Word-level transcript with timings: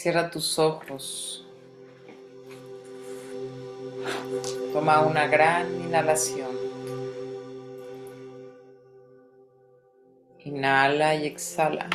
Cierra 0.00 0.30
tus 0.30 0.58
ojos. 0.58 1.46
Toma 4.72 5.02
una 5.02 5.26
gran 5.26 5.78
inhalación. 5.78 6.56
Inhala 10.38 11.16
y 11.16 11.26
exhala. 11.26 11.90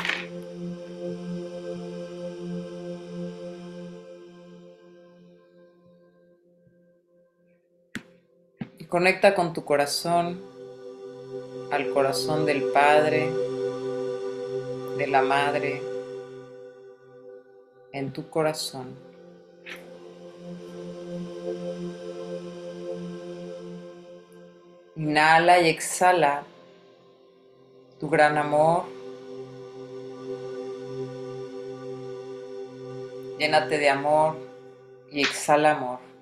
Conecta 8.96 9.36
con 9.36 9.52
tu 9.52 9.66
corazón, 9.66 10.42
al 11.70 11.90
corazón 11.90 12.46
del 12.46 12.64
Padre, 12.72 13.30
de 14.98 15.08
la 15.08 15.22
Madre, 15.22 15.82
en 17.92 18.14
tu 18.14 18.30
corazón. 18.30 18.96
Inhala 24.96 25.60
y 25.60 25.68
exhala 25.68 26.44
tu 28.00 28.10
gran 28.10 28.38
amor. 28.38 28.86
Llénate 33.40 33.78
de 33.78 33.90
amor 33.90 34.38
y 35.12 35.20
exhala 35.20 35.72
amor. 35.72 36.15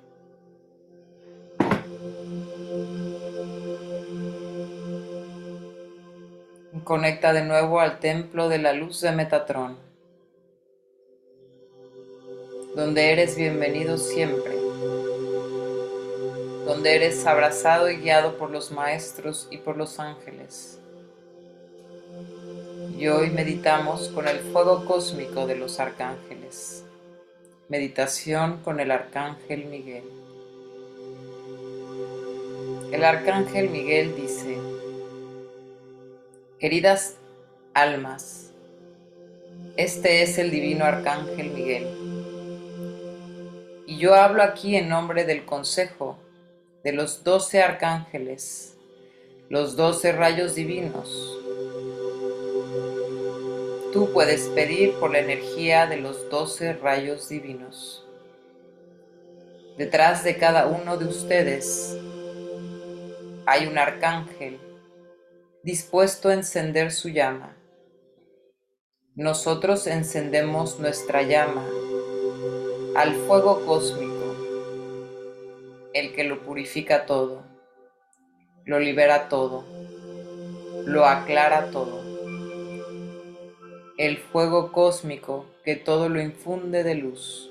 Conecta 6.84 7.34
de 7.34 7.44
nuevo 7.44 7.80
al 7.80 8.00
templo 8.00 8.50
de 8.50 8.60
la 8.60 8.74
luz 8.74 9.02
de 9.02 9.12
Metatron 9.12 9.94
donde 12.76 13.12
eres 13.12 13.36
bienvenido 13.36 14.00
siempre, 14.00 14.56
donde 16.66 16.96
eres 16.96 17.24
abrazado 17.28 17.88
y 17.90 17.98
guiado 17.98 18.38
por 18.38 18.50
los 18.50 18.72
maestros 18.72 19.48
y 19.52 19.58
por 19.58 19.78
los 19.78 20.00
ángeles. 20.00 20.80
Y 22.98 23.08
hoy 23.10 23.30
meditamos 23.30 24.10
con 24.10 24.28
el 24.28 24.40
fuego 24.40 24.86
cósmico 24.86 25.46
de 25.46 25.56
los 25.56 25.80
arcángeles. 25.80 26.84
Meditación 27.70 28.62
con 28.64 28.80
el 28.80 28.90
arcángel 28.90 29.66
Miguel. 29.66 30.04
El 32.92 33.04
arcángel 33.04 33.70
Miguel 33.70 34.16
dice, 34.16 34.53
queridas 36.64 37.18
almas, 37.74 38.54
este 39.76 40.22
es 40.22 40.38
el 40.38 40.50
divino 40.50 40.86
arcángel 40.86 41.50
Miguel 41.50 41.86
y 43.86 43.98
yo 43.98 44.16
hablo 44.16 44.42
aquí 44.42 44.78
en 44.78 44.88
nombre 44.88 45.26
del 45.26 45.44
Consejo 45.44 46.18
de 46.86 46.94
los 46.94 47.26
doce 47.26 47.62
arcángeles, 47.62 48.78
los 49.50 49.76
doce 49.76 50.14
rayos 50.14 50.56
divinos. 50.56 51.38
Tú 53.92 54.14
puedes 54.14 54.44
pedir 54.56 54.94
por 55.02 55.12
la 55.12 55.20
energía 55.20 55.86
de 55.86 55.98
los 55.98 56.30
doce 56.30 56.72
rayos 56.72 57.28
divinos. 57.28 58.08
Detrás 59.78 60.24
de 60.24 60.38
cada 60.38 60.68
uno 60.68 60.96
de 60.96 61.08
ustedes 61.08 61.98
hay 63.46 63.68
un 63.68 63.78
arcángel 63.78 64.62
dispuesto 65.64 66.28
a 66.28 66.34
encender 66.34 66.92
su 66.92 67.08
llama. 67.08 67.56
Nosotros 69.16 69.88
encendemos 69.88 70.78
nuestra 70.78 71.22
llama 71.22 71.66
al 72.98 73.14
fuego 73.14 73.66
cósmico, 73.66 74.36
el 75.94 76.14
que 76.14 76.26
lo 76.26 76.44
purifica 76.44 77.06
todo, 77.06 77.46
lo 78.66 78.78
libera 78.80 79.30
todo, 79.30 79.64
lo 80.86 81.06
aclara 81.06 81.72
todo. 81.72 82.04
El 83.98 84.18
fuego 84.18 84.74
cósmico 84.74 85.46
que 85.64 85.78
todo 85.78 86.10
lo 86.10 86.22
infunde 86.22 86.84
de 86.84 86.96
luz. 86.96 87.50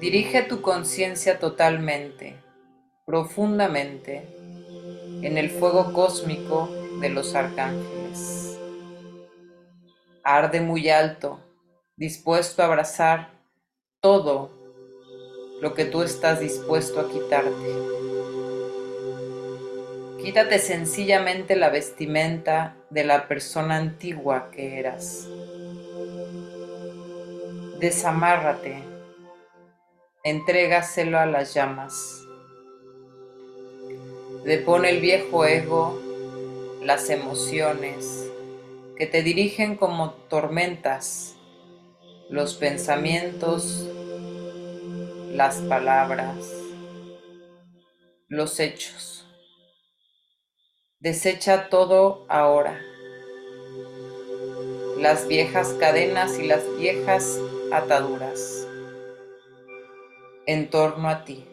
Dirige 0.00 0.42
tu 0.42 0.62
conciencia 0.62 1.40
totalmente, 1.40 2.43
profundamente, 3.04 4.26
en 5.22 5.38
el 5.38 5.50
fuego 5.50 5.92
cósmico 5.92 6.68
de 7.00 7.08
los 7.08 7.34
arcángeles 7.34 8.44
arde 10.24 10.62
muy 10.62 10.88
alto, 10.88 11.38
dispuesto 11.96 12.62
a 12.62 12.66
abrazar 12.66 13.28
todo 14.00 14.50
lo 15.60 15.74
que 15.74 15.84
tú 15.84 16.02
estás 16.02 16.40
dispuesto 16.40 16.98
a 16.98 17.10
quitarte. 17.10 17.50
Quítate 20.22 20.58
sencillamente 20.58 21.54
la 21.56 21.68
vestimenta 21.68 22.74
de 22.88 23.04
la 23.04 23.28
persona 23.28 23.76
antigua 23.76 24.50
que 24.50 24.78
eras. 24.78 25.28
Desamárrate, 27.78 28.82
entrégaselo 30.24 31.18
a 31.18 31.26
las 31.26 31.52
llamas. 31.52 32.23
Depone 34.44 34.90
el 34.90 35.00
viejo 35.00 35.46
ego, 35.46 35.98
las 36.82 37.08
emociones, 37.08 38.30
que 38.94 39.06
te 39.06 39.22
dirigen 39.22 39.76
como 39.76 40.10
tormentas, 40.12 41.34
los 42.28 42.54
pensamientos, 42.54 43.88
las 45.32 45.56
palabras, 45.56 46.36
los 48.28 48.60
hechos. 48.60 49.26
Desecha 51.00 51.70
todo 51.70 52.26
ahora. 52.28 52.78
Las 54.98 55.26
viejas 55.26 55.74
cadenas 55.80 56.38
y 56.38 56.46
las 56.46 56.62
viejas 56.78 57.38
ataduras 57.72 58.66
en 60.46 60.68
torno 60.68 61.08
a 61.08 61.24
ti. 61.24 61.46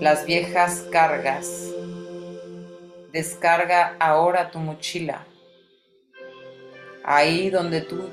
Las 0.00 0.26
viejas 0.26 0.84
cargas 0.90 1.66
Descarga 3.16 3.96
ahora 3.98 4.50
tu 4.50 4.58
mochila, 4.58 5.24
ahí 7.02 7.48
donde 7.48 7.80
tú 7.80 8.10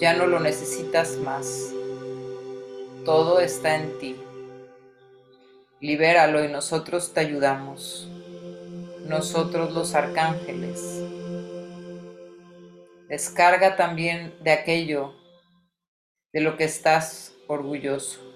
ya 0.00 0.12
no 0.12 0.26
lo 0.26 0.40
necesitas 0.40 1.16
más. 1.18 1.72
Todo 3.04 3.38
está 3.38 3.76
en 3.76 3.96
ti. 4.00 4.16
Libéralo 5.78 6.44
y 6.44 6.48
nosotros 6.48 7.14
te 7.14 7.20
ayudamos. 7.20 8.08
Nosotros 9.06 9.72
los 9.72 9.94
arcángeles. 9.94 11.00
Descarga 13.08 13.76
también 13.76 14.34
de 14.42 14.50
aquello 14.50 15.14
de 16.32 16.40
lo 16.40 16.56
que 16.56 16.64
estás 16.64 17.34
orgulloso. 17.46 18.29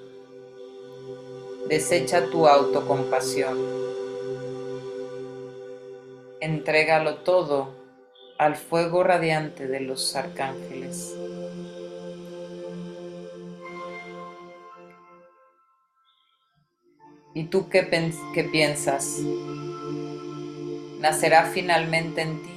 Desecha 1.69 2.27
tu 2.31 2.47
autocompasión 2.47 3.85
entrégalo 6.45 7.17
todo 7.17 7.75
al 8.39 8.57
fuego 8.57 9.03
radiante 9.03 9.67
de 9.67 9.81
los 9.81 10.15
arcángeles. 10.15 11.15
¿Y 17.35 17.45
tú 17.45 17.69
qué, 17.69 17.89
qué, 18.35 18.45
piensas? 18.45 19.21
Nacerá 21.01 21.47
finalmente 21.47 22.23
en 22.23 22.43
ti 22.43 22.51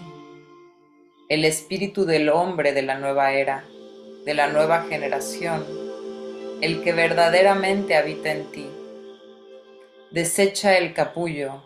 el 1.29 1.45
espíritu 1.45 2.05
del 2.05 2.29
hombre 2.29 2.73
de 2.73 2.81
la 2.83 2.97
nueva 2.97 3.33
era, 3.33 3.65
de 4.25 4.33
la 4.33 4.47
nueva 4.47 4.83
generación, 4.83 5.65
el 6.61 6.81
que 6.83 6.93
verdaderamente 6.93 7.95
habita 7.95 8.31
en 8.31 8.51
ti. 8.51 8.76
Desecha 10.11 10.77
el 10.77 10.93
capullo, 10.93 11.63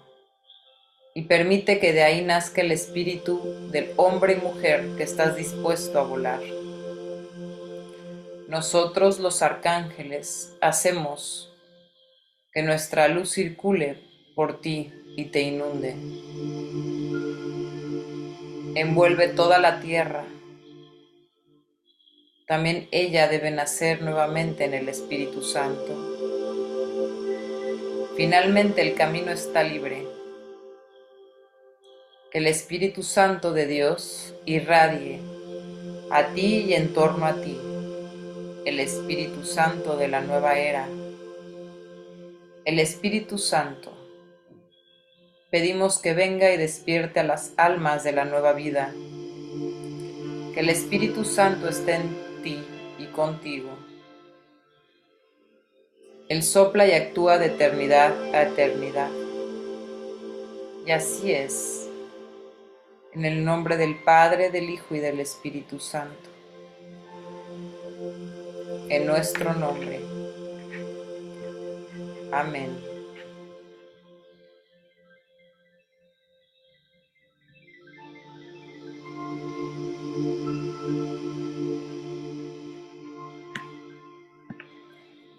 y 1.13 1.23
permite 1.23 1.79
que 1.79 1.93
de 1.93 2.03
ahí 2.03 2.23
nazca 2.23 2.61
el 2.61 2.71
espíritu 2.71 3.69
del 3.69 3.91
hombre 3.97 4.33
y 4.33 4.35
mujer 4.37 4.95
que 4.97 5.03
estás 5.03 5.35
dispuesto 5.35 5.99
a 5.99 6.03
volar. 6.03 6.41
Nosotros 8.47 9.19
los 9.19 9.41
arcángeles 9.41 10.55
hacemos 10.61 11.53
que 12.53 12.63
nuestra 12.63 13.07
luz 13.07 13.31
circule 13.31 13.97
por 14.35 14.59
ti 14.61 14.91
y 15.15 15.25
te 15.25 15.41
inunde. 15.41 15.95
Envuelve 18.75 19.27
toda 19.27 19.59
la 19.59 19.81
tierra, 19.81 20.25
también 22.51 22.89
ella 22.91 23.29
debe 23.29 23.49
nacer 23.49 24.01
nuevamente 24.01 24.65
en 24.65 24.73
el 24.73 24.89
Espíritu 24.89 25.41
Santo. 25.41 26.10
Finalmente 28.21 28.83
el 28.83 28.93
camino 28.93 29.31
está 29.31 29.63
libre. 29.63 30.05
Que 32.31 32.37
el 32.37 32.45
Espíritu 32.45 33.01
Santo 33.01 33.51
de 33.51 33.65
Dios 33.65 34.35
irradie 34.45 35.19
a 36.11 36.27
ti 36.27 36.65
y 36.67 36.75
en 36.75 36.93
torno 36.93 37.25
a 37.25 37.41
ti, 37.41 37.57
el 38.63 38.79
Espíritu 38.79 39.43
Santo 39.43 39.97
de 39.97 40.07
la 40.07 40.21
nueva 40.21 40.59
era. 40.59 40.87
El 42.63 42.77
Espíritu 42.77 43.39
Santo 43.39 43.91
pedimos 45.49 45.97
que 45.97 46.13
venga 46.13 46.53
y 46.53 46.57
despierte 46.57 47.21
a 47.21 47.23
las 47.23 47.53
almas 47.57 48.03
de 48.03 48.11
la 48.11 48.25
nueva 48.25 48.53
vida. 48.53 48.93
Que 50.53 50.59
el 50.59 50.69
Espíritu 50.69 51.25
Santo 51.25 51.67
esté 51.67 51.95
en 51.95 52.43
ti 52.43 52.59
y 52.99 53.05
contigo. 53.07 53.90
Él 56.31 56.43
sopla 56.43 56.87
y 56.87 56.93
actúa 56.93 57.37
de 57.37 57.47
eternidad 57.47 58.13
a 58.33 58.43
eternidad. 58.43 59.11
Y 60.87 60.91
así 60.91 61.33
es, 61.33 61.89
en 63.11 63.25
el 63.25 63.43
nombre 63.43 63.75
del 63.75 64.01
Padre, 64.05 64.49
del 64.49 64.69
Hijo 64.69 64.95
y 64.95 64.99
del 64.99 65.19
Espíritu 65.19 65.77
Santo. 65.77 66.29
En 68.87 69.07
nuestro 69.07 69.53
nombre. 69.55 69.99
Amén. 72.31 72.90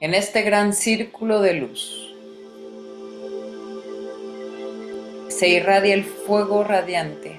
En 0.03 0.15
este 0.15 0.43
gran 0.43 0.73
círculo 0.73 1.41
de 1.41 1.55
luz. 1.55 2.13
Se 5.29 5.47
irradia 5.47 5.95
el 5.95 6.03
fuego 6.03 6.65
radiante 6.65 7.39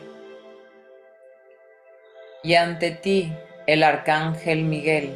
y 2.42 2.54
ante 2.54 2.92
ti 2.92 3.34
el 3.68 3.84
arcángel 3.84 4.64
Miguel, 4.64 5.14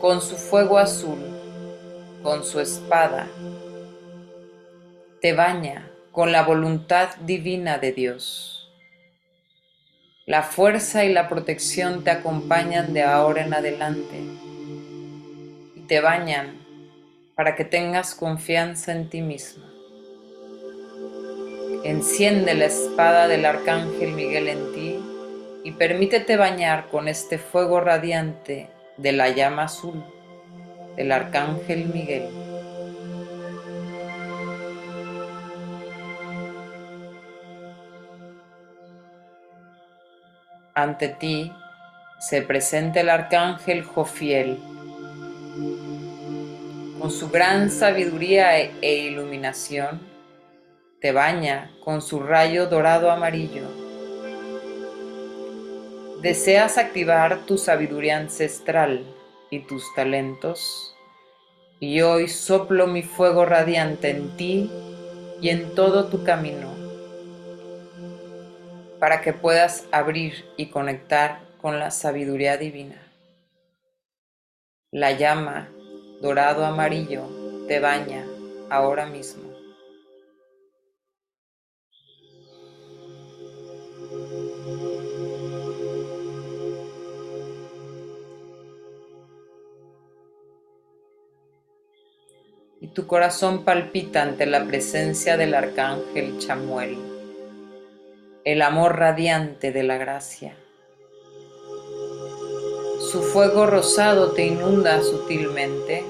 con 0.00 0.20
su 0.20 0.36
fuego 0.36 0.78
azul, 0.78 1.18
con 2.22 2.44
su 2.44 2.60
espada, 2.60 3.26
te 5.20 5.32
baña 5.32 5.90
con 6.12 6.30
la 6.30 6.44
voluntad 6.44 7.16
divina 7.22 7.78
de 7.78 7.90
Dios. 7.90 8.70
La 10.26 10.44
fuerza 10.44 11.04
y 11.04 11.12
la 11.12 11.28
protección 11.28 12.04
te 12.04 12.12
acompañan 12.12 12.92
de 12.92 13.02
ahora 13.02 13.42
en 13.42 13.54
adelante 13.54 14.31
te 15.92 16.00
bañan 16.00 16.56
para 17.34 17.54
que 17.54 17.66
tengas 17.66 18.14
confianza 18.14 18.92
en 18.92 19.10
ti 19.10 19.20
misma. 19.20 19.70
Enciende 21.84 22.54
la 22.54 22.64
espada 22.64 23.28
del 23.28 23.44
arcángel 23.44 24.12
Miguel 24.12 24.48
en 24.48 24.72
ti 24.72 24.98
y 25.64 25.72
permítete 25.72 26.38
bañar 26.38 26.88
con 26.88 27.08
este 27.08 27.36
fuego 27.36 27.82
radiante 27.82 28.70
de 28.96 29.12
la 29.12 29.28
llama 29.28 29.64
azul 29.64 30.02
del 30.96 31.12
arcángel 31.12 31.84
Miguel. 31.92 32.26
Ante 40.74 41.08
ti 41.08 41.52
se 42.18 42.40
presenta 42.40 43.00
el 43.00 43.10
arcángel 43.10 43.84
Jofiel 43.84 44.58
con 47.02 47.10
su 47.10 47.30
gran 47.30 47.68
sabiduría 47.68 48.60
e, 48.60 48.70
e 48.80 48.94
iluminación, 48.94 50.00
te 51.00 51.10
baña 51.10 51.72
con 51.84 52.00
su 52.00 52.22
rayo 52.22 52.68
dorado 52.68 53.10
amarillo. 53.10 53.64
¿Deseas 56.22 56.78
activar 56.78 57.38
tu 57.44 57.58
sabiduría 57.58 58.18
ancestral 58.18 59.04
y 59.50 59.66
tus 59.66 59.82
talentos? 59.96 60.94
Y 61.80 62.02
hoy 62.02 62.28
soplo 62.28 62.86
mi 62.86 63.02
fuego 63.02 63.46
radiante 63.46 64.10
en 64.10 64.36
ti 64.36 64.70
y 65.40 65.48
en 65.48 65.74
todo 65.74 66.06
tu 66.06 66.22
camino, 66.22 66.72
para 69.00 69.22
que 69.22 69.32
puedas 69.32 69.88
abrir 69.90 70.44
y 70.56 70.66
conectar 70.66 71.40
con 71.60 71.80
la 71.80 71.90
sabiduría 71.90 72.58
divina. 72.58 73.02
La 74.92 75.10
llama 75.10 75.68
dorado 76.22 76.64
amarillo 76.64 77.24
te 77.66 77.80
baña 77.80 78.24
ahora 78.70 79.06
mismo. 79.06 79.50
Y 92.80 92.88
tu 92.88 93.08
corazón 93.08 93.64
palpita 93.64 94.22
ante 94.22 94.46
la 94.46 94.64
presencia 94.64 95.36
del 95.36 95.54
arcángel 95.54 96.38
Chamuel, 96.38 96.98
el 98.44 98.62
amor 98.62 98.96
radiante 98.96 99.72
de 99.72 99.82
la 99.82 99.98
gracia. 99.98 100.56
Su 103.12 103.20
fuego 103.20 103.66
rosado 103.66 104.32
te 104.32 104.46
inunda 104.46 105.02
sutilmente, 105.02 106.02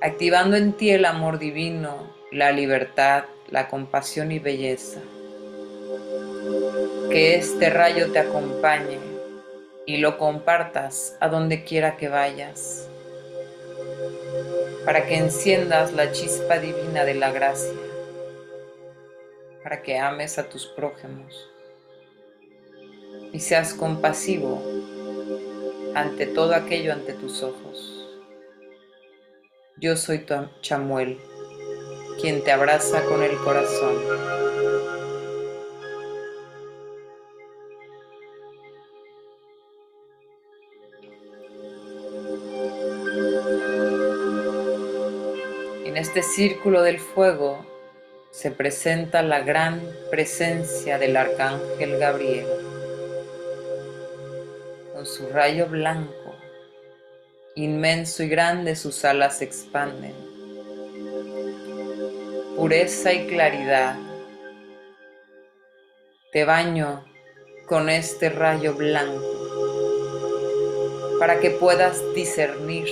activando 0.00 0.56
en 0.56 0.72
ti 0.72 0.90
el 0.90 1.04
amor 1.04 1.38
divino, 1.38 2.12
la 2.30 2.52
libertad, 2.52 3.24
la 3.48 3.68
compasión 3.68 4.32
y 4.32 4.38
belleza. 4.38 5.00
Que 7.10 7.36
este 7.36 7.70
rayo 7.70 8.12
te 8.12 8.18
acompañe 8.18 8.98
y 9.86 9.96
lo 9.96 10.18
compartas 10.18 11.16
a 11.20 11.28
donde 11.28 11.64
quiera 11.64 11.96
que 11.96 12.08
vayas, 12.08 12.88
para 14.84 15.06
que 15.06 15.16
enciendas 15.16 15.92
la 15.92 16.12
chispa 16.12 16.58
divina 16.58 17.04
de 17.04 17.14
la 17.14 17.32
gracia, 17.32 17.72
para 19.62 19.82
que 19.82 19.98
ames 19.98 20.38
a 20.38 20.48
tus 20.48 20.66
prójimos 20.66 21.50
y 23.32 23.40
seas 23.40 23.74
compasivo 23.74 24.62
ante 25.94 26.26
todo 26.26 26.54
aquello 26.54 26.92
ante 26.92 27.14
tus 27.14 27.42
ojos. 27.42 27.97
Yo 29.80 29.96
soy 29.96 30.18
tu 30.18 30.34
chamuel, 30.60 31.18
quien 32.20 32.42
te 32.42 32.50
abraza 32.50 33.00
con 33.04 33.22
el 33.22 33.36
corazón. 33.36 33.94
En 45.84 45.96
este 45.96 46.22
círculo 46.22 46.82
del 46.82 46.98
fuego 46.98 47.64
se 48.32 48.50
presenta 48.50 49.22
la 49.22 49.40
gran 49.40 49.80
presencia 50.10 50.98
del 50.98 51.16
arcángel 51.16 51.98
Gabriel 51.98 52.46
con 54.92 55.06
su 55.06 55.28
rayo 55.28 55.68
blanco, 55.68 56.27
inmenso 57.64 58.22
y 58.22 58.28
grande 58.28 58.76
sus 58.76 59.04
alas 59.04 59.38
se 59.38 59.44
expanden. 59.44 60.14
Pureza 62.54 63.12
y 63.12 63.26
claridad. 63.26 63.96
Te 66.32 66.44
baño 66.44 67.04
con 67.66 67.88
este 67.88 68.30
rayo 68.30 68.74
blanco 68.74 69.38
para 71.18 71.40
que 71.40 71.50
puedas 71.50 72.00
discernir, 72.14 72.88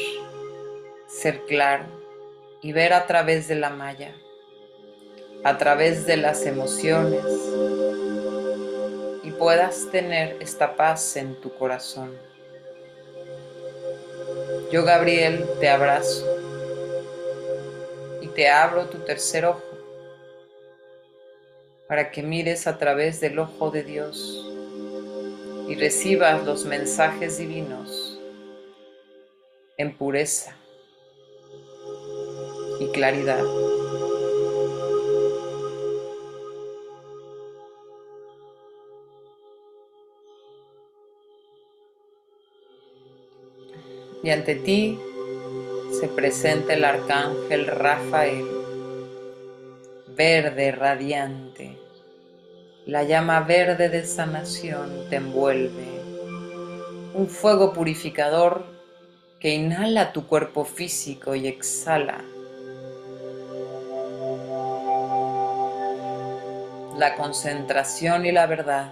ser 1.06 1.44
claro 1.46 1.84
y 2.60 2.72
ver 2.72 2.92
a 2.92 3.06
través 3.06 3.46
de 3.46 3.54
la 3.54 3.70
malla, 3.70 4.16
a 5.44 5.58
través 5.58 6.06
de 6.06 6.16
las 6.16 6.44
emociones, 6.44 7.24
y 9.22 9.30
puedas 9.30 9.88
tener 9.92 10.36
esta 10.40 10.74
paz 10.74 11.16
en 11.16 11.40
tu 11.40 11.54
corazón. 11.54 12.35
Yo, 14.72 14.84
Gabriel, 14.84 15.44
te 15.60 15.68
abrazo 15.68 16.26
y 18.20 18.26
te 18.28 18.48
abro 18.48 18.86
tu 18.86 18.98
tercer 18.98 19.44
ojo 19.44 19.62
para 21.86 22.10
que 22.10 22.22
mires 22.22 22.66
a 22.66 22.76
través 22.76 23.20
del 23.20 23.38
ojo 23.38 23.70
de 23.70 23.84
Dios 23.84 24.44
y 25.68 25.76
recibas 25.76 26.44
los 26.44 26.64
mensajes 26.64 27.38
divinos 27.38 28.18
en 29.76 29.96
pureza 29.96 30.56
y 32.80 32.88
claridad. 32.88 33.44
Y 44.26 44.30
ante 44.32 44.56
ti 44.56 44.98
se 46.00 46.08
presenta 46.08 46.74
el 46.74 46.84
arcángel 46.84 47.68
Rafael, 47.68 48.44
verde 50.16 50.72
radiante. 50.72 51.78
La 52.86 53.04
llama 53.04 53.42
verde 53.42 53.88
de 53.88 54.04
sanación 54.04 55.08
te 55.10 55.16
envuelve. 55.16 55.86
Un 57.14 57.28
fuego 57.28 57.72
purificador 57.72 58.66
que 59.38 59.54
inhala 59.54 60.12
tu 60.12 60.26
cuerpo 60.26 60.64
físico 60.64 61.36
y 61.36 61.46
exhala 61.46 62.24
la 66.98 67.14
concentración 67.14 68.26
y 68.26 68.32
la 68.32 68.46
verdad, 68.46 68.90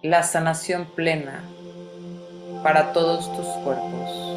la 0.00 0.22
sanación 0.22 0.86
plena 0.86 1.44
para 2.62 2.92
todos 2.92 3.30
tus 3.36 3.46
cuerpos. 3.62 4.27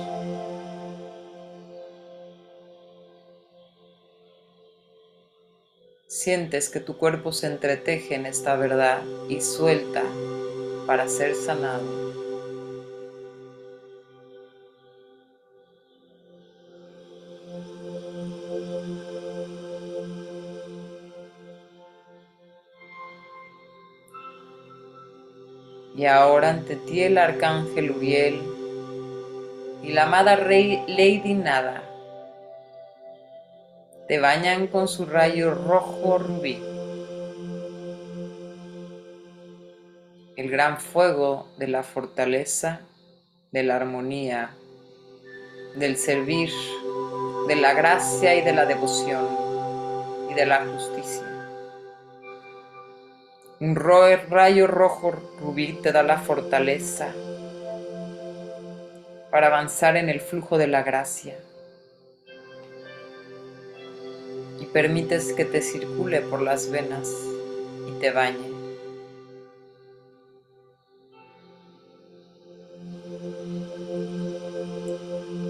Sientes 6.24 6.70
que 6.70 6.80
tu 6.80 6.98
cuerpo 6.98 7.32
se 7.32 7.48
entreteje 7.48 8.14
en 8.14 8.28
esta 8.28 8.56
verdad 8.56 9.02
y 9.28 9.42
suelta 9.42 10.04
para 10.86 11.08
ser 11.08 11.34
sanado. 11.34 11.82
Y 25.96 26.06
ahora 26.06 26.52
ante 26.52 26.76
ti 26.76 27.02
el 27.02 27.18
arcángel 27.18 27.90
Uriel 27.90 28.40
y 29.82 29.92
la 29.92 30.04
amada 30.04 30.36
Lady 30.36 31.34
Nada 31.34 31.91
te 34.12 34.20
bañan 34.20 34.68
con 34.68 34.90
su 34.90 35.06
rayo 35.06 35.54
rojo 35.54 36.18
rubí. 36.18 36.62
El 40.36 40.50
gran 40.50 40.82
fuego 40.82 41.48
de 41.58 41.70
la 41.70 41.82
fortaleza, 41.82 42.82
de 43.54 43.64
la 43.64 43.78
armonía, 43.78 44.50
del 45.78 45.96
servir, 45.96 46.50
de 47.48 47.56
la 47.56 47.74
gracia 47.74 48.36
y 48.36 48.42
de 48.42 48.52
la 48.52 48.66
devoción 48.66 49.26
y 50.30 50.34
de 50.34 50.46
la 50.46 50.66
justicia. 50.66 51.48
Un 53.62 53.78
rayo 53.78 54.68
rojo 54.68 55.12
rubí 55.40 55.80
te 55.82 55.94
da 55.94 56.04
la 56.04 56.18
fortaleza 56.18 57.14
para 59.32 59.48
avanzar 59.48 59.96
en 59.96 60.10
el 60.10 60.20
flujo 60.20 60.58
de 60.58 60.68
la 60.68 60.84
gracia 60.84 61.38
permites 64.74 65.34
que 65.34 65.46
te 65.46 65.62
circule 65.62 66.22
por 66.22 66.42
las 66.42 66.72
venas 66.72 67.10
y 67.88 68.00
te 68.00 68.12
bañe. 68.12 68.52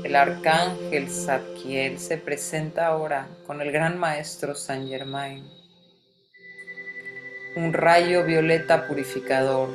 El 0.03 0.15
arcángel 0.15 1.09
Zadkiel 1.09 1.97
se 1.99 2.17
presenta 2.17 2.87
ahora 2.87 3.29
con 3.47 3.61
el 3.61 3.71
gran 3.71 3.97
maestro 3.97 4.55
Saint 4.55 4.89
Germain 4.89 5.61
un 7.55 7.73
rayo 7.73 8.23
violeta 8.23 8.87
purificador 8.87 9.69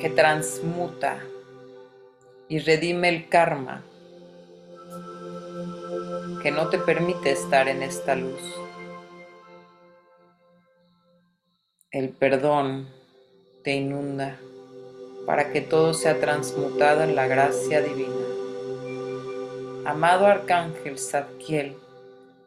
que 0.00 0.10
transmuta 0.10 1.18
y 2.48 2.58
redime 2.58 3.08
el 3.08 3.28
karma 3.28 3.84
que 6.42 6.50
no 6.50 6.68
te 6.68 6.78
permite 6.78 7.32
estar 7.32 7.68
en 7.68 7.82
esta 7.82 8.14
luz. 8.14 8.40
El 11.90 12.10
perdón 12.10 12.88
te 13.64 13.74
inunda 13.74 14.38
para 15.26 15.52
que 15.52 15.60
todo 15.60 15.94
sea 15.94 16.20
transmutado 16.20 17.02
en 17.02 17.16
la 17.16 17.26
gracia 17.26 17.82
divina. 17.82 18.14
Amado 19.84 20.26
Arcángel 20.26 20.98
Zadkiel, 20.98 21.76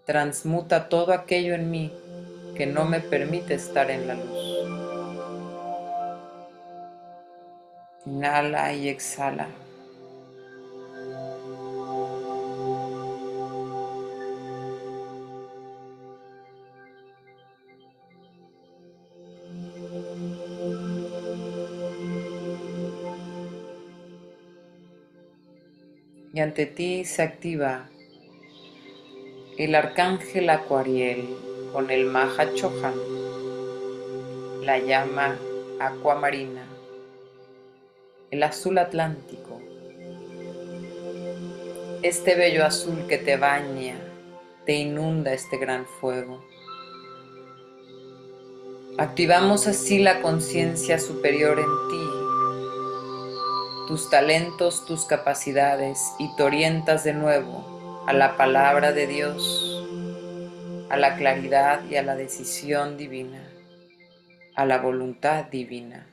transmuta 0.05 0.89
todo 0.89 1.11
aquello 1.11 1.55
en 1.55 1.71
mí 1.71 1.91
que 2.55 2.65
no 2.65 2.85
me 2.85 2.99
permite 2.99 3.55
estar 3.55 3.89
en 3.91 4.07
la 4.07 4.15
luz. 4.15 4.51
Inhala 8.05 8.73
y 8.73 8.89
exhala. 8.89 9.47
Ante 26.41 26.65
ti 26.65 27.05
se 27.05 27.21
activa 27.21 27.87
el 29.57 29.75
arcángel 29.75 30.49
Acuariel 30.49 31.29
con 31.71 31.91
el 31.91 32.05
Maha 32.05 32.51
Chohan, 32.55 32.95
la 34.63 34.79
llama 34.79 35.37
acuamarina, 35.79 36.65
el 38.31 38.41
azul 38.41 38.79
atlántico, 38.79 39.61
este 42.01 42.33
bello 42.33 42.65
azul 42.65 43.05
que 43.07 43.19
te 43.19 43.37
baña, 43.37 43.99
te 44.65 44.73
inunda 44.73 45.33
este 45.33 45.57
gran 45.57 45.85
fuego. 45.85 46.43
Activamos 48.97 49.67
así 49.67 49.99
la 49.99 50.23
conciencia 50.23 50.97
superior 50.97 51.59
en 51.59 51.89
ti, 51.89 52.20
tus 53.91 54.09
talentos, 54.09 54.85
tus 54.85 55.03
capacidades 55.03 56.13
y 56.17 56.33
te 56.37 56.43
orientas 56.43 57.03
de 57.03 57.11
nuevo 57.13 58.05
a 58.07 58.13
la 58.13 58.37
palabra 58.37 58.93
de 58.93 59.05
Dios 59.05 59.83
a 60.89 60.95
la 60.95 61.17
claridad 61.17 61.83
y 61.89 61.97
a 61.97 62.01
la 62.01 62.15
decisión 62.15 62.95
divina, 62.95 63.43
a 64.55 64.65
la 64.65 64.77
voluntad 64.77 65.43
divina. 65.47 66.07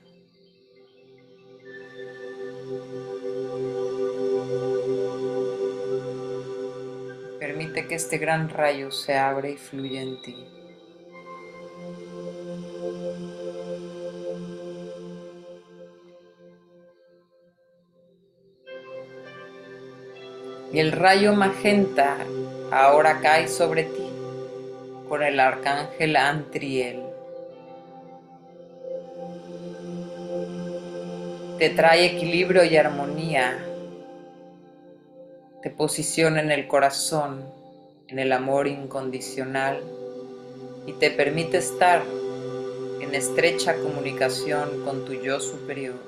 Permite 7.38 7.86
que 7.86 7.94
este 7.94 8.18
gran 8.18 8.48
rayo 8.48 8.90
se 8.90 9.16
abra 9.16 9.50
y 9.50 9.56
fluya 9.56 10.02
en 10.02 10.20
ti. 10.22 10.57
Y 20.72 20.80
el 20.80 20.92
rayo 20.92 21.32
magenta 21.32 22.18
ahora 22.70 23.20
cae 23.20 23.48
sobre 23.48 23.84
ti 23.84 24.08
por 25.08 25.22
el 25.22 25.40
arcángel 25.40 26.16
Antriel. 26.16 27.02
Te 31.58 31.70
trae 31.70 32.06
equilibrio 32.06 32.64
y 32.64 32.76
armonía. 32.76 33.64
Te 35.62 35.70
posiciona 35.70 36.40
en 36.40 36.52
el 36.52 36.68
corazón, 36.68 37.44
en 38.06 38.18
el 38.18 38.32
amor 38.32 38.68
incondicional 38.68 39.82
y 40.86 40.92
te 40.92 41.10
permite 41.10 41.58
estar 41.58 42.02
en 43.00 43.14
estrecha 43.14 43.74
comunicación 43.76 44.84
con 44.84 45.04
tu 45.04 45.14
yo 45.14 45.40
superior. 45.40 46.07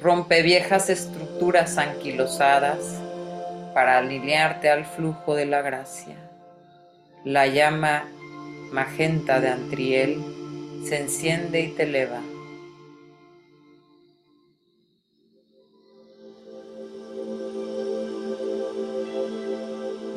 Rompe 0.00 0.42
viejas 0.42 0.90
estructuras 0.90 1.76
anquilosadas 1.76 2.78
para 3.74 3.98
alinearte 3.98 4.70
al 4.70 4.84
flujo 4.84 5.34
de 5.34 5.44
la 5.44 5.60
gracia. 5.60 6.14
La 7.24 7.48
llama 7.48 8.04
magenta 8.70 9.40
de 9.40 9.48
Antriel 9.48 10.22
se 10.84 11.00
enciende 11.00 11.60
y 11.62 11.72
te 11.72 11.82
eleva. 11.82 12.20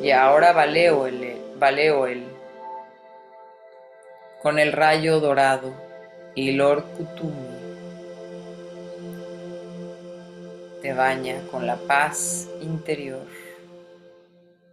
Y 0.00 0.12
ahora 0.12 0.52
valeo 0.52 1.08
el, 1.08 1.36
valeo 1.58 2.06
el 2.06 2.24
con 4.42 4.60
el 4.60 4.72
rayo 4.72 5.18
dorado 5.18 5.74
y 6.34 6.52
Lord 6.52 6.84
Kutumi 6.96 7.61
te 10.82 10.92
baña 10.92 11.40
con 11.50 11.66
la 11.66 11.76
paz 11.76 12.48
interior 12.60 13.26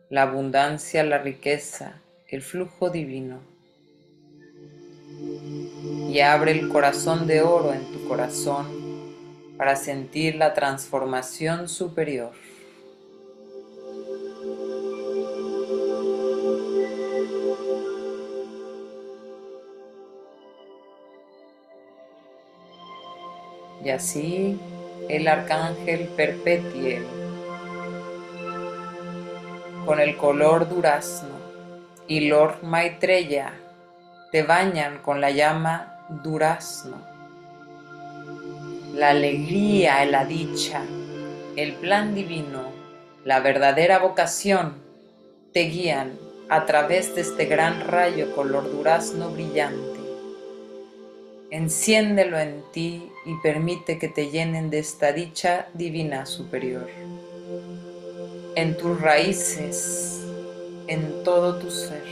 la 0.10 0.24
abundancia, 0.24 1.04
la 1.04 1.20
riqueza, 1.20 2.02
el 2.28 2.42
flujo 2.42 2.90
divino. 2.90 3.48
y 6.10 6.22
abre 6.22 6.52
el 6.54 6.70
corazón 6.70 7.28
de 7.28 7.44
oro 7.44 7.72
en 7.72 7.86
tu 7.92 8.08
corazón 8.08 8.66
para 9.58 9.76
sentir 9.76 10.36
la 10.36 10.56
transformación 10.56 11.70
superior. 11.70 12.32
Y 23.84 23.90
así 23.92 24.60
el 25.10 25.28
arcángel 25.28 26.08
Perpetiel 26.16 27.04
con 29.86 30.00
el 30.00 30.16
color 30.18 30.70
durazno 30.70 31.36
y 32.08 32.28
Lord 32.28 32.62
Maitreya 32.62 33.54
te 34.32 34.44
bañan 34.44 35.00
con 35.00 35.20
la 35.20 35.32
llama 35.32 36.06
durazno. 36.24 36.98
La 38.94 39.10
alegría 39.10 40.06
la 40.06 40.26
dicha, 40.26 40.84
el 41.56 41.74
plan 41.74 42.14
divino, 42.14 42.72
la 43.26 43.40
verdadera 43.40 43.98
vocación 43.98 44.76
te 45.54 45.62
guían 45.62 46.20
a 46.50 46.66
través 46.66 47.16
de 47.16 47.22
este 47.22 47.46
gran 47.46 47.88
rayo 47.88 48.36
color 48.36 48.72
durazno 48.72 49.30
brillante. 49.30 49.99
Enciéndelo 51.52 52.38
en 52.40 52.64
ti 52.72 53.12
y 53.26 53.36
permite 53.42 53.98
que 53.98 54.08
te 54.08 54.30
llenen 54.30 54.70
de 54.70 54.78
esta 54.78 55.12
dicha 55.12 55.68
divina 55.74 56.28
superior. 56.28 56.88
En 58.56 58.78
tus 58.78 59.02
raíces, 59.02 60.22
en 60.86 61.24
todo 61.24 61.58
tu 61.58 61.72
ser, 61.72 62.04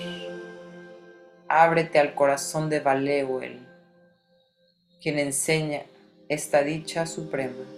ábrete 1.48 2.00
al 2.00 2.16
corazón 2.16 2.68
de 2.70 2.80
Valeuel, 2.80 3.60
quien 5.02 5.20
enseña 5.20 5.84
esta 6.30 6.64
dicha 6.64 7.06
suprema. 7.06 7.77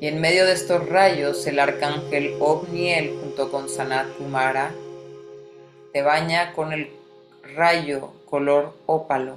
Y 0.00 0.06
en 0.06 0.20
medio 0.20 0.46
de 0.46 0.52
estos 0.52 0.88
rayos, 0.88 1.46
el 1.46 1.58
arcángel 1.58 2.36
Ovniel 2.38 3.18
junto 3.20 3.50
con 3.50 3.68
Sanat 3.68 4.06
Kumara 4.16 4.72
te 5.92 6.02
baña 6.02 6.52
con 6.52 6.72
el 6.72 6.90
rayo 7.54 8.12
color 8.26 8.74
ópalo, 8.86 9.36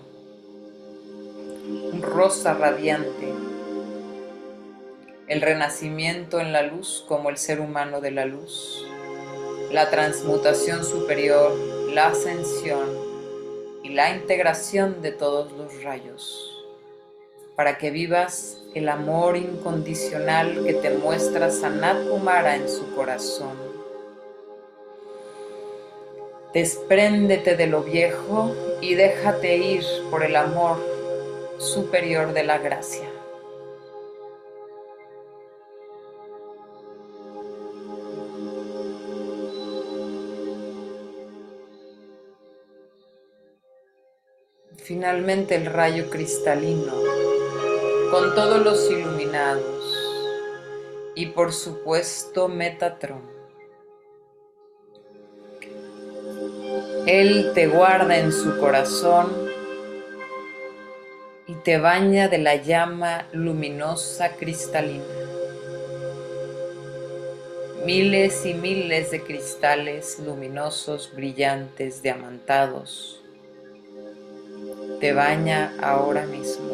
un 1.94 2.02
rosa 2.02 2.54
radiante, 2.54 3.34
el 5.28 5.42
renacimiento 5.42 6.40
en 6.40 6.52
la 6.52 6.62
luz 6.62 7.06
como 7.08 7.30
el 7.30 7.38
ser 7.38 7.62
humano 7.62 8.02
de 8.02 8.12
la 8.12 8.26
luz, 8.26 8.86
la 9.72 9.90
transmutación 9.90 10.84
superior, 10.84 11.54
la 11.94 12.10
ascensión 12.10 12.90
y 13.82 13.90
la 13.90 14.14
integración 14.14 15.02
de 15.02 15.14
todos 15.14 15.52
los 15.54 15.82
rayos, 15.84 16.51
para 17.62 17.78
que 17.78 17.92
vivas 17.92 18.58
el 18.74 18.90
amor 18.90 19.38
incondicional 19.38 20.64
que 20.66 20.74
te 20.74 20.90
muestra 20.90 21.52
Sanat 21.52 22.08
Kumara 22.08 22.56
en 22.56 22.68
su 22.68 22.96
corazón. 22.96 23.56
Despréndete 26.56 27.56
de 27.56 27.68
lo 27.68 27.84
viejo 27.84 28.56
y 28.82 28.96
déjate 28.96 29.58
ir 29.58 29.84
por 30.10 30.24
el 30.24 30.38
amor 30.38 30.80
superior 31.60 32.34
de 32.34 32.44
la 32.46 32.58
gracia. 32.58 33.08
Finalmente 44.78 45.54
el 45.56 45.68
rayo 45.68 46.10
cristalino 46.10 47.21
con 48.12 48.36
todos 48.36 48.62
los 48.62 48.92
iluminados 48.92 49.98
y 51.16 51.28
por 51.28 51.54
supuesto 51.54 52.50
Metatron. 52.50 53.22
Él 57.08 57.54
te 57.56 57.68
guarda 57.68 58.18
en 58.18 58.34
su 58.34 58.60
corazón 58.60 59.32
y 61.48 61.54
te 61.64 61.78
baña 61.78 62.28
de 62.28 62.40
la 62.40 62.56
llama 62.56 63.28
luminosa 63.32 64.36
cristalina. 64.36 65.06
Miles 67.86 68.46
y 68.46 68.54
miles 68.54 69.10
de 69.12 69.24
cristales 69.24 70.20
luminosos, 70.20 71.14
brillantes, 71.16 72.04
diamantados. 72.04 73.24
Te 75.00 75.14
baña 75.14 75.74
ahora 75.82 76.26
mismo 76.26 76.71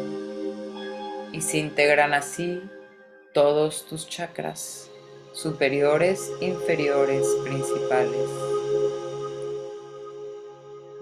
y 1.32 1.40
se 1.40 1.58
integran 1.58 2.14
así 2.14 2.62
todos 3.32 3.86
tus 3.86 4.08
chakras 4.08 4.90
superiores, 5.32 6.32
inferiores, 6.40 7.26
principales. 7.44 8.28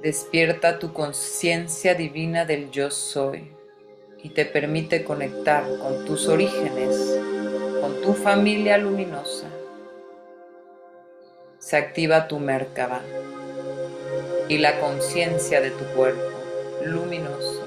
Despierta 0.02 0.78
tu 0.78 0.92
conciencia 0.92 1.94
divina 1.94 2.44
del 2.44 2.70
yo 2.70 2.90
soy 2.90 3.50
y 4.22 4.30
te 4.30 4.44
permite 4.44 5.04
conectar 5.04 5.64
con 5.78 6.04
tus 6.04 6.28
orígenes, 6.28 7.18
con 7.80 8.00
tu 8.02 8.12
familia 8.12 8.76
luminosa. 8.76 9.48
Se 11.58 11.76
activa 11.76 12.28
tu 12.28 12.38
Merkaba 12.38 13.00
y 14.48 14.58
la 14.58 14.78
conciencia 14.80 15.60
de 15.60 15.70
tu 15.70 15.84
cuerpo 15.94 16.22
luminoso 16.84 17.65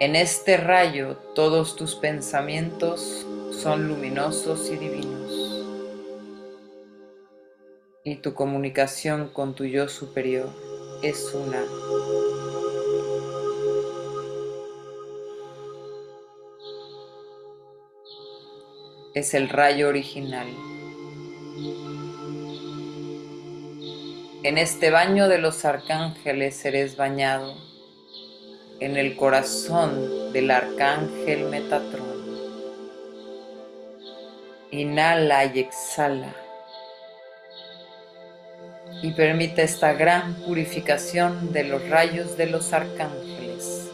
En 0.00 0.16
este 0.16 0.56
rayo 0.56 1.18
todos 1.34 1.76
tus 1.76 1.94
pensamientos 1.94 3.26
son 3.52 3.86
luminosos 3.86 4.70
y 4.70 4.76
divinos. 4.78 5.66
Y 8.02 8.16
tu 8.16 8.32
comunicación 8.32 9.28
con 9.28 9.54
tu 9.54 9.66
yo 9.66 9.90
superior 9.90 10.48
es 11.02 11.34
una. 11.34 11.62
Es 19.12 19.34
el 19.34 19.50
rayo 19.50 19.88
original. 19.88 20.48
En 24.44 24.56
este 24.56 24.90
baño 24.90 25.28
de 25.28 25.36
los 25.36 25.66
arcángeles 25.66 26.64
eres 26.64 26.96
bañado 26.96 27.69
en 28.80 28.96
el 28.96 29.14
corazón 29.14 30.32
del 30.32 30.50
arcángel 30.50 31.44
Metatrón. 31.50 32.18
Inhala 34.70 35.44
y 35.44 35.60
exhala. 35.60 36.34
Y 39.02 39.12
permite 39.12 39.62
esta 39.62 39.92
gran 39.92 40.34
purificación 40.46 41.52
de 41.52 41.64
los 41.64 41.88
rayos 41.88 42.36
de 42.38 42.46
los 42.46 42.72
arcángeles. 42.72 43.90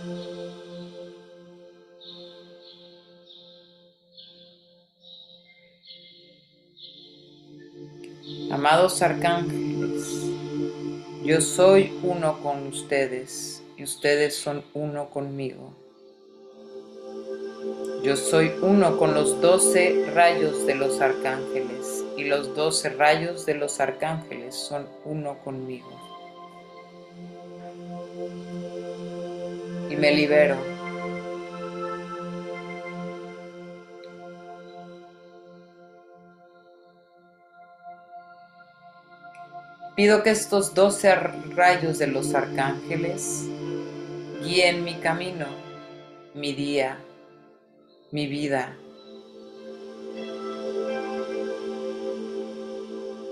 Amados 8.51 9.03
arcángeles, 9.03 10.31
yo 11.25 11.40
soy 11.40 11.92
uno 12.03 12.40
con 12.40 12.68
ustedes 12.68 13.56
y 13.76 13.82
ustedes 13.82 14.36
son 14.36 14.64
uno 14.74 15.10
conmigo. 15.10 15.74
Yo 18.02 18.16
soy 18.16 18.52
uno 18.62 18.98
con 18.98 19.14
los 19.14 19.40
doce 19.40 20.10
rayos 20.14 20.66
de 20.66 20.76
los 20.76 21.00
arcángeles 21.00 22.04
y 22.16 22.24
los 22.24 22.54
doce 22.54 22.90
rayos 22.90 23.44
de 23.44 23.54
los 23.54 23.80
arcángeles 23.80 24.54
son 24.54 24.88
uno 25.04 25.38
conmigo. 25.42 25.90
Y 29.90 29.96
me 29.96 30.12
libero. 30.12 30.56
Pido 39.96 40.22
que 40.22 40.30
estos 40.30 40.74
doce 40.74 41.14
rayos 41.14 41.98
de 41.98 42.06
los 42.06 42.34
arcángeles 42.34 43.48
guíen 44.46 44.85
mi 44.85 44.94
camino, 44.94 45.46
mi 46.32 46.52
día, 46.52 46.98
mi 48.12 48.28
vida. 48.28 48.76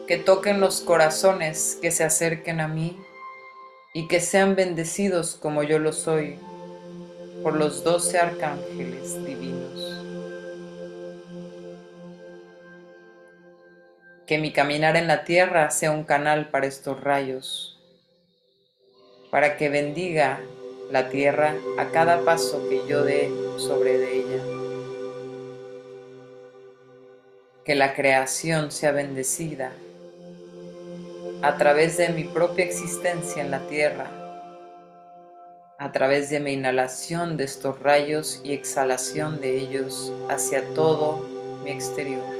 Que 0.08 0.18
toquen 0.18 0.60
los 0.60 0.80
corazones 0.80 1.78
que 1.80 1.92
se 1.92 2.02
acerquen 2.02 2.60
a 2.60 2.66
mí 2.66 2.98
y 3.94 4.08
que 4.08 4.18
sean 4.18 4.56
bendecidos 4.56 5.36
como 5.36 5.62
yo 5.62 5.78
lo 5.78 5.92
soy 5.92 6.36
por 7.44 7.54
los 7.54 7.84
doce 7.84 8.18
arcángeles 8.18 9.24
divinos. 9.24 10.02
Que 14.26 14.38
mi 14.38 14.52
caminar 14.52 14.96
en 14.96 15.06
la 15.06 15.24
tierra 15.24 15.70
sea 15.70 15.92
un 15.92 16.02
canal 16.02 16.50
para 16.50 16.66
estos 16.66 17.00
rayos, 17.00 17.78
para 19.30 19.56
que 19.56 19.68
bendiga 19.68 20.40
la 20.90 21.08
tierra 21.08 21.54
a 21.78 21.86
cada 21.86 22.24
paso 22.24 22.68
que 22.68 22.86
yo 22.86 23.02
dé 23.04 23.30
sobre 23.56 23.98
de 23.98 24.16
ella. 24.18 24.42
Que 27.64 27.74
la 27.74 27.94
creación 27.94 28.70
sea 28.70 28.92
bendecida 28.92 29.72
a 31.42 31.56
través 31.56 31.96
de 31.96 32.08
mi 32.08 32.24
propia 32.24 32.64
existencia 32.64 33.42
en 33.42 33.50
la 33.50 33.66
tierra, 33.66 34.10
a 35.78 35.92
través 35.92 36.30
de 36.30 36.40
mi 36.40 36.52
inhalación 36.52 37.36
de 37.36 37.44
estos 37.44 37.80
rayos 37.80 38.40
y 38.44 38.52
exhalación 38.52 39.40
de 39.40 39.58
ellos 39.58 40.12
hacia 40.28 40.64
todo 40.74 41.26
mi 41.62 41.70
exterior. 41.70 42.33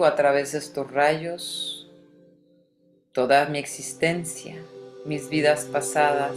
A 0.00 0.14
través 0.14 0.52
de 0.52 0.58
estos 0.58 0.92
rayos 0.92 1.90
toda 3.12 3.46
mi 3.46 3.58
existencia, 3.58 4.54
mis 5.04 5.28
vidas 5.28 5.64
pasadas, 5.64 6.36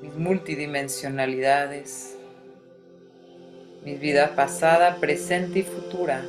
mis 0.00 0.14
multidimensionalidades, 0.14 2.16
mi 3.84 3.96
vida 3.96 4.36
pasada, 4.36 4.98
presente 5.00 5.58
y 5.58 5.62
futura, 5.64 6.24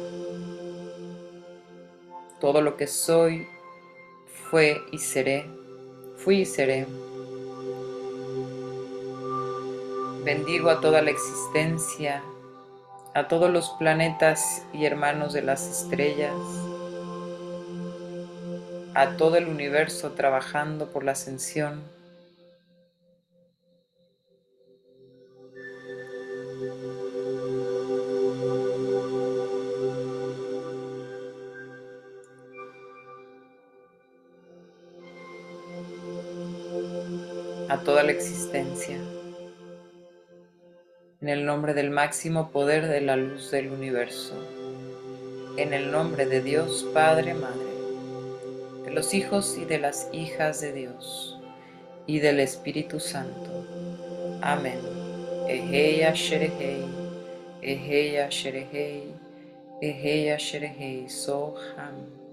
todo 2.40 2.62
lo 2.62 2.76
que 2.76 2.88
soy, 2.88 3.46
fue 4.50 4.82
y 4.92 4.98
seré, 4.98 5.46
fui 6.18 6.40
y 6.40 6.46
seré. 6.46 6.88
Bendigo 10.24 10.72
a 10.72 10.82
toda 10.82 11.04
la 11.04 11.12
existencia, 11.12 12.24
a 13.14 13.28
todos 13.28 13.52
los 13.52 13.72
planetas 13.72 14.66
y 14.74 14.86
hermanos 14.86 15.34
de 15.34 15.42
las 15.42 15.68
estrellas, 15.68 16.32
a 18.94 19.18
todo 19.18 19.36
el 19.36 19.48
universo 19.48 20.12
trabajando 20.14 20.92
por 20.92 21.04
la 21.04 21.12
ascensión. 21.14 21.84
a 37.70 37.78
toda 37.86 38.04
la 38.04 38.12
existencia 38.12 38.98
en 41.22 41.30
el 41.30 41.46
nombre 41.46 41.76
del 41.76 41.92
máximo 41.92 42.50
poder 42.50 42.88
de 42.88 43.00
la 43.00 43.16
luz 43.16 43.52
del 43.52 43.70
universo, 43.70 44.34
en 45.56 45.72
el 45.72 45.92
nombre 45.92 46.26
de 46.26 46.42
Dios 46.42 46.90
Padre, 46.96 47.36
Madre, 47.36 47.70
de 48.86 48.90
los 48.90 49.14
hijos 49.14 49.56
y 49.56 49.66
de 49.66 49.78
las 49.78 50.10
hijas 50.12 50.62
de 50.62 50.74
Dios, 50.74 51.40
y 52.08 52.18
del 52.18 52.40
Espíritu 52.40 53.00
Santo. 53.00 53.68
Amén. 54.42 54.80
Eheya 55.48 56.12
Sherehei, 56.16 56.86
Eheya 57.62 58.28
Sherehei, 58.30 59.14
Eheya 59.80 60.38
Sherehei, 60.38 61.08
Soham. 61.08 62.31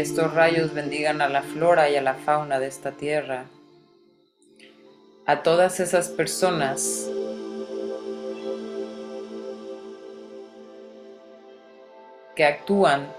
Estos 0.00 0.32
rayos 0.32 0.72
bendigan 0.72 1.20
a 1.20 1.28
la 1.28 1.42
flora 1.42 1.90
y 1.90 1.96
a 1.96 2.00
la 2.00 2.14
fauna 2.14 2.58
de 2.58 2.68
esta 2.68 2.92
tierra, 2.92 3.44
a 5.26 5.42
todas 5.42 5.78
esas 5.78 6.08
personas 6.08 7.06
que 12.34 12.46
actúan 12.46 13.12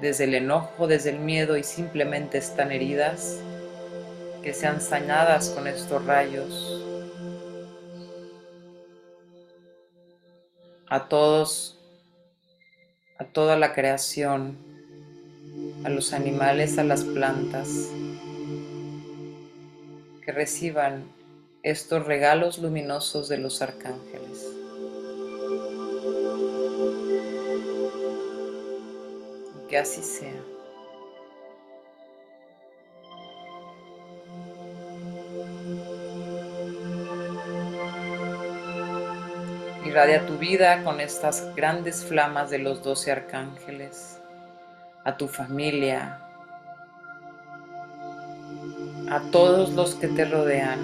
desde 0.00 0.24
el 0.24 0.36
enojo, 0.36 0.86
desde 0.86 1.10
el 1.10 1.18
miedo 1.18 1.58
y 1.58 1.62
simplemente 1.62 2.38
están 2.38 2.72
heridas, 2.72 3.42
que 4.42 4.54
sean 4.54 4.80
sañadas 4.80 5.50
con 5.50 5.66
estos 5.66 6.02
rayos. 6.06 6.82
A 10.88 11.08
todos, 11.08 11.78
a 13.18 13.26
toda 13.26 13.58
la 13.58 13.74
creación, 13.74 14.75
a 15.86 15.88
los 15.88 16.12
animales, 16.12 16.78
a 16.78 16.82
las 16.82 17.04
plantas, 17.04 17.92
que 20.20 20.32
reciban 20.32 21.04
estos 21.62 22.04
regalos 22.04 22.58
luminosos 22.58 23.28
de 23.28 23.38
los 23.38 23.62
arcángeles. 23.62 24.48
Que 29.68 29.78
así 29.78 30.02
sea. 30.02 30.34
Irradia 39.84 40.26
tu 40.26 40.36
vida 40.36 40.82
con 40.82 41.00
estas 41.00 41.54
grandes 41.54 42.04
flamas 42.04 42.50
de 42.50 42.58
los 42.58 42.82
doce 42.82 43.12
arcángeles 43.12 44.18
a 45.06 45.16
tu 45.16 45.28
familia, 45.28 46.20
a 49.08 49.20
todos 49.30 49.70
los 49.70 49.94
que 49.94 50.08
te 50.08 50.24
rodean. 50.24 50.80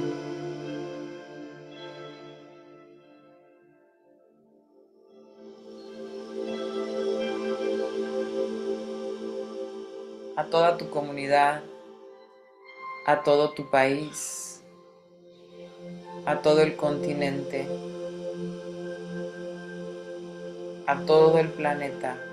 a 10.34 10.44
toda 10.46 10.76
tu 10.78 10.88
comunidad, 10.88 11.62
a 13.06 13.22
todo 13.22 13.50
tu 13.50 13.70
país, 13.70 14.62
a 16.24 16.40
todo 16.40 16.62
el 16.62 16.74
continente, 16.74 17.68
a 20.86 21.04
todo 21.04 21.38
el 21.38 21.48
planeta. 21.48 22.31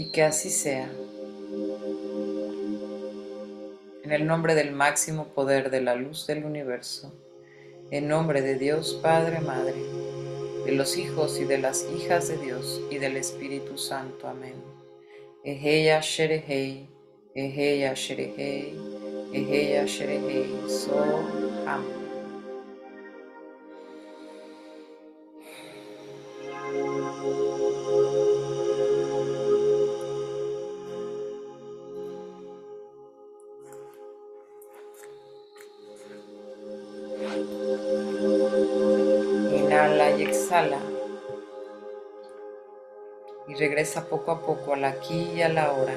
Y 0.00 0.06
que 0.06 0.22
así 0.22 0.48
sea. 0.48 0.90
En 4.02 4.12
el 4.12 4.26
nombre 4.26 4.54
del 4.54 4.72
máximo 4.72 5.26
poder 5.34 5.70
de 5.70 5.82
la 5.82 5.94
luz 5.94 6.26
del 6.26 6.46
universo, 6.46 7.12
en 7.90 8.08
nombre 8.08 8.40
de 8.40 8.54
Dios 8.54 8.98
Padre, 9.02 9.40
Madre, 9.40 9.82
de 10.64 10.72
los 10.72 10.96
hijos 10.96 11.38
y 11.38 11.44
de 11.44 11.58
las 11.58 11.86
hijas 11.94 12.28
de 12.28 12.38
Dios 12.38 12.80
y 12.90 12.96
del 12.96 13.18
Espíritu 13.18 13.76
Santo. 13.76 14.26
Amén. 14.26 14.54
Eheya 15.44 16.00
Sherehei, 16.00 16.88
Eheya 17.34 17.92
Sherehei, 17.92 18.74
Eheya 19.34 19.84
Sherehei, 19.84 20.66
So 20.66 21.28
Amén. 21.66 21.99
Exhala. 40.50 40.80
Y 43.46 43.54
regresa 43.54 44.08
poco 44.08 44.32
a 44.32 44.44
poco 44.44 44.74
al 44.74 44.84
aquí 44.84 45.30
y 45.36 45.42
a 45.42 45.48
la 45.48 45.72
hora, 45.72 45.94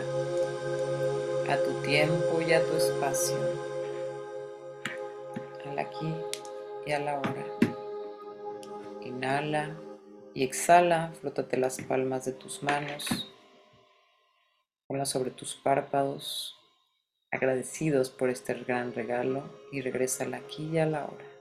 a 1.50 1.58
tu 1.58 1.82
tiempo 1.82 2.39
y 2.39 2.54
a 2.54 2.63
tu 2.63 2.78
espacio, 2.78 3.36
al 5.66 5.80
aquí 5.80 6.13
y 6.86 6.92
a 6.92 7.00
la 7.00 7.18
hora. 7.18 7.46
Inhala 9.02 9.76
y 10.36 10.44
exhala, 10.44 11.12
flótate 11.20 11.58
las 11.58 11.82
palmas 11.82 12.26
de 12.26 12.34
tus 12.34 12.62
manos, 12.62 13.34
ponlas 14.86 15.10
sobre 15.10 15.32
tus 15.32 15.56
párpados, 15.56 16.56
agradecidos 17.32 18.12
por 18.12 18.30
este 18.30 18.54
gran 18.54 18.94
regalo 18.94 19.46
y 19.72 19.82
regresa 19.82 20.26
la 20.26 20.38
aquí 20.38 20.70
y 20.74 20.78
a 20.78 20.86
la 20.86 21.06
hora. 21.06 21.33